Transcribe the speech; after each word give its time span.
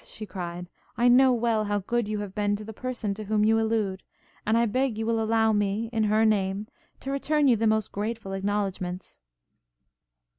she 0.07 0.25
cried; 0.25 0.67
'I 0.97 1.09
know 1.09 1.31
well 1.31 1.65
how 1.65 1.77
good 1.77 2.07
you 2.07 2.21
have 2.21 2.33
been 2.33 2.55
to 2.55 2.63
the 2.65 2.73
person 2.73 3.13
to 3.13 3.25
whom 3.25 3.45
you 3.45 3.59
allude, 3.59 4.01
and 4.47 4.57
I 4.57 4.65
beg 4.65 4.97
you 4.97 5.05
will 5.05 5.21
allow 5.21 5.53
me 5.53 5.91
in 5.93 6.05
her 6.05 6.25
name 6.25 6.67
to 7.01 7.11
return 7.11 7.47
you 7.47 7.55
the 7.55 7.67
most 7.67 7.91
grateful 7.91 8.33
acknowledgements.' 8.33 9.21